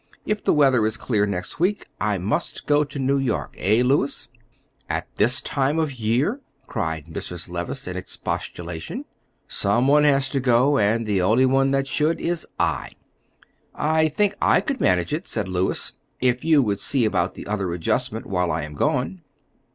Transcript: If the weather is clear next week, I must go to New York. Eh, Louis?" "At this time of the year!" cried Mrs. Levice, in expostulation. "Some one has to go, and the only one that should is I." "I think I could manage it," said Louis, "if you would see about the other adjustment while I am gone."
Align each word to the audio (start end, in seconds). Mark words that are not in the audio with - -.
If 0.25 0.43
the 0.43 0.51
weather 0.51 0.83
is 0.87 0.97
clear 0.97 1.27
next 1.27 1.59
week, 1.59 1.85
I 1.99 2.17
must 2.17 2.65
go 2.65 2.83
to 2.83 2.97
New 2.97 3.19
York. 3.19 3.53
Eh, 3.59 3.83
Louis?" 3.85 4.27
"At 4.89 5.05
this 5.17 5.41
time 5.41 5.77
of 5.77 5.89
the 5.89 5.93
year!" 5.93 6.41
cried 6.65 7.05
Mrs. 7.05 7.49
Levice, 7.49 7.87
in 7.87 7.95
expostulation. 7.95 9.05
"Some 9.47 9.87
one 9.87 10.03
has 10.03 10.27
to 10.29 10.39
go, 10.39 10.79
and 10.79 11.05
the 11.05 11.21
only 11.21 11.45
one 11.45 11.69
that 11.69 11.85
should 11.87 12.19
is 12.19 12.47
I." 12.57 12.93
"I 13.75 14.07
think 14.07 14.33
I 14.41 14.59
could 14.59 14.81
manage 14.81 15.13
it," 15.13 15.27
said 15.27 15.47
Louis, 15.47 15.91
"if 16.19 16.43
you 16.43 16.63
would 16.63 16.79
see 16.79 17.05
about 17.05 17.35
the 17.35 17.45
other 17.45 17.71
adjustment 17.71 18.25
while 18.25 18.51
I 18.51 18.63
am 18.63 18.73
gone." 18.73 19.21